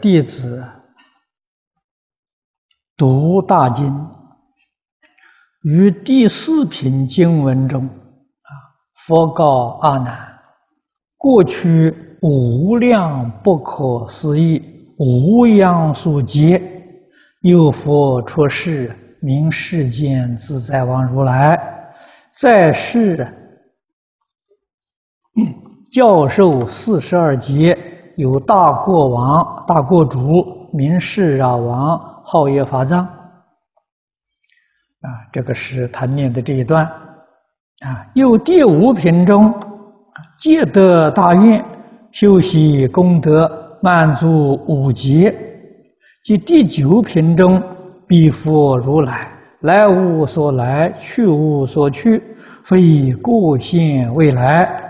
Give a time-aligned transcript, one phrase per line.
[0.00, 0.66] 弟子
[2.96, 4.08] 读大经，
[5.62, 8.48] 于第四品经文中，啊，
[8.94, 10.40] 佛告阿难：
[11.18, 16.62] 过去无量不可思议无量数劫，
[17.42, 21.92] 有佛出世，名世间自在王如来，
[22.32, 23.36] 在世
[25.92, 27.89] 教授四十二劫，
[28.20, 31.98] 有大国王、大国主，名示让王。
[32.22, 33.08] 号曰法藏啊，
[35.32, 38.06] 这个是他念的这一段啊。
[38.14, 39.52] 又第五品中，
[40.38, 41.64] 皆得大愿，
[42.12, 43.50] 修习功德，
[43.82, 45.34] 满足五劫。
[46.22, 47.60] 即第九品中，
[48.06, 49.28] 彼佛如来，
[49.60, 52.22] 来无所来，去无所去，
[52.64, 54.89] 非过现未来。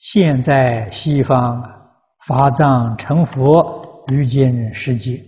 [0.00, 1.62] 现在西方
[2.26, 3.78] 法藏成佛。
[4.10, 5.22] 于今世界，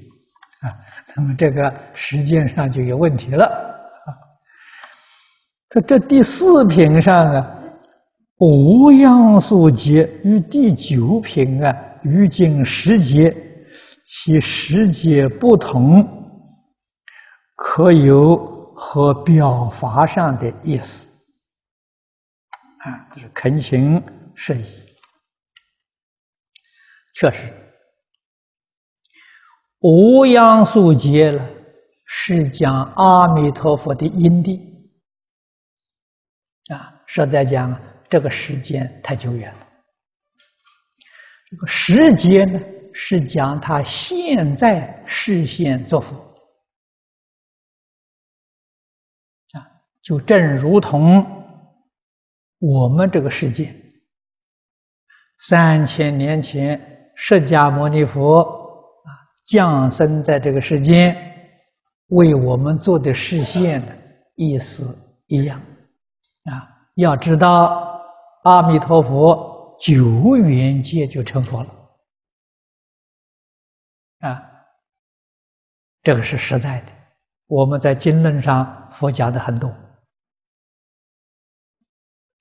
[0.60, 0.66] 啊，
[1.14, 4.10] 那么这个时间上就有问题了啊。
[5.68, 7.58] 这这第四品上啊，
[8.38, 13.32] 无量数劫与第九品啊，于今世界，
[14.04, 16.04] 其时节不同，
[17.54, 18.36] 可有
[18.74, 21.06] 和表法上的意思
[22.78, 23.06] 啊？
[23.12, 24.02] 这是恳请
[24.44, 24.64] 释疑，
[27.14, 27.52] 确实。
[29.78, 31.48] 无央数劫了，
[32.04, 34.90] 是讲阿弥陀佛的因地
[36.74, 37.04] 啊。
[37.06, 39.68] 是在讲，这个时间太久远了。
[41.48, 42.60] 这个时间呢，
[42.92, 46.16] 是讲他现在示现作佛
[49.52, 49.70] 啊，
[50.02, 51.70] 就正如同
[52.58, 53.72] 我们这个世界，
[55.46, 59.10] 三千年前释迦牟尼佛啊。
[59.44, 61.16] 降生在这个世间，
[62.06, 63.92] 为我们做的示现的
[64.36, 65.60] 意思一样
[66.44, 66.86] 啊！
[66.94, 68.00] 要知道，
[68.44, 71.70] 阿弥陀佛久远界就成佛了
[74.20, 74.42] 啊！
[76.04, 76.92] 这个是实在的。
[77.48, 79.68] 我们在经论上佛讲的很多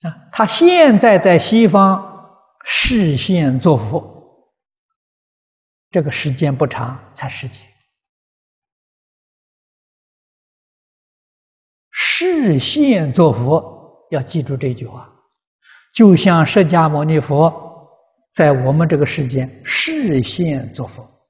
[0.02, 2.11] 啊，他现在在西方
[2.64, 4.10] 示现作佛。
[5.90, 7.60] 这个时间不长，才十劫。
[11.90, 15.12] 示现作佛，要记住这句话。
[15.92, 17.90] 就像释迦牟尼佛
[18.30, 21.28] 在我们这个世间示现作佛，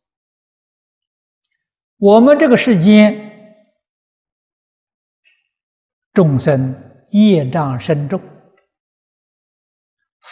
[1.96, 3.66] 我们这个世间
[6.12, 8.20] 众生业障深重，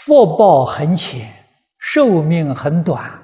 [0.04, 1.30] 福报很浅，
[1.78, 3.22] 寿命很短。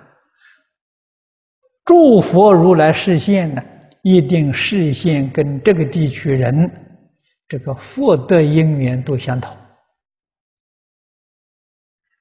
[1.85, 3.63] 诸佛如来示现呢，
[4.03, 7.01] 一定示现跟这个地区人
[7.49, 9.57] 这个福德因缘都相同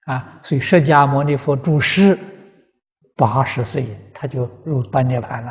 [0.06, 2.18] 啊，所以释迦牟尼佛住世
[3.16, 5.50] 八十岁，他就入般涅槃了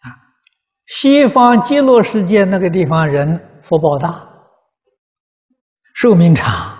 [0.00, 0.12] 啊。
[0.86, 4.27] 西方极乐世界那个地方人福报大，
[6.00, 6.76] 寿命长。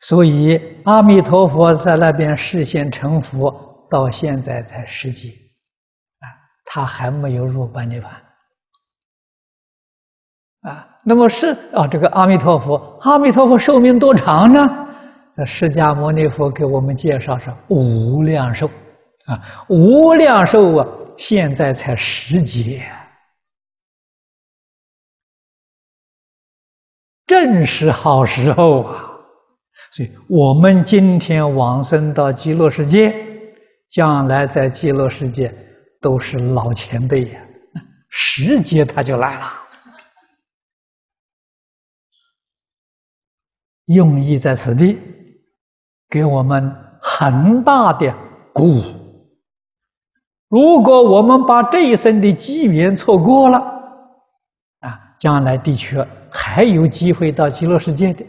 [0.00, 5.28] 所以，阿弥陀佛在那边示现成佛，到现在才十几，
[6.20, 6.24] 啊，
[6.64, 8.06] 他还没有入般涅槃，
[10.66, 14.86] 啊，那么是啊，这个阿弥陀佛，阿弥陀佛寿命多长呢？
[15.30, 18.70] 这释迦牟尼佛给我们介绍是无量寿，
[19.26, 19.38] 啊，
[19.68, 20.88] 无量寿啊，
[21.18, 22.82] 现在才十几，
[27.30, 29.06] 正是好时候啊。
[29.92, 33.14] 所以我们今天往生到极乐世界，
[33.88, 35.54] 将来在极乐世界
[36.00, 37.40] 都是老前辈呀，
[38.08, 39.46] 时节他就来了。
[43.86, 44.98] 用意在此地，
[46.08, 48.12] 给我们很大的
[48.52, 48.82] 鼓舞。
[50.48, 53.79] 如果我们把这一生的机缘错过了，
[55.20, 58.26] 将来的确还有机会到极乐世界的。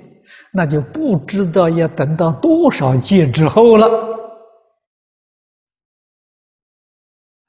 [0.53, 3.89] 那就不知道要等到多少界之后了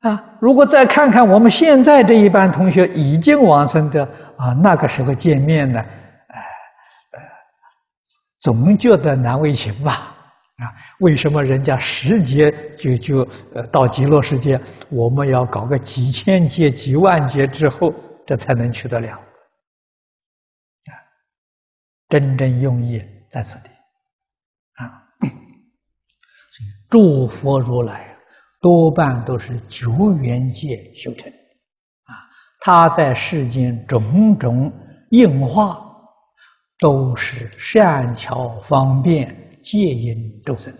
[0.03, 0.37] 啊！
[0.41, 6.39] 如果再看看我们现在这一班同学已经往生的啊，那个时候见面呢，呃
[7.19, 7.25] 呃，
[8.41, 10.15] 总觉得难为情吧？
[10.59, 14.61] 啊，为什么人家十劫就就呃到极乐世界，
[14.91, 17.93] 我们要搞个几千劫、几万劫之后，
[18.25, 19.19] 这才能去得了？
[22.13, 23.71] 真正用意在此地。
[24.75, 25.09] 啊。
[25.19, 28.15] 所以诸佛如来
[28.61, 32.13] 多半都是久远劫修成啊，
[32.61, 34.71] 他在世间种种
[35.09, 35.83] 应化，
[36.79, 40.71] 都是善巧方便戒因众生。